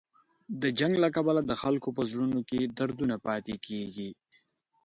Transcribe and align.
د 0.61 0.63
جنګ 0.79 0.93
له 1.03 1.09
کبله 1.15 1.41
د 1.45 1.51
خلکو 1.61 1.89
په 1.97 2.01
زړونو 2.11 2.39
کې 2.49 2.59
دردونه 2.77 3.15
پاتې 3.27 3.55
کېږي. 3.67 4.09